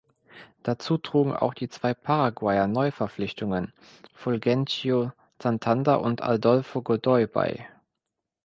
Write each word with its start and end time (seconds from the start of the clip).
Dazu 0.63 0.97
trugen 0.97 1.31
auch 1.31 1.53
die 1.53 1.69
zwei 1.69 1.93
Paraguayer 1.93 2.65
Neuverpflichtungen 2.65 3.71
Fulgencio 4.15 5.11
Santander 5.39 6.01
und 6.01 6.23
Adolfo 6.23 6.81
Godoy 6.81 7.27
bei. 7.27 7.69